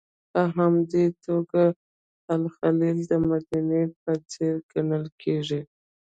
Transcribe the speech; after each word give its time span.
په 0.31 0.41
همدې 0.55 1.05
توګه 1.25 1.63
الخلیل 2.33 2.97
د 3.11 3.13
مدینې 3.29 3.83
په 4.01 4.11
څېر 4.31 4.53
ګڼل 4.71 5.05
کېږي. 5.21 5.61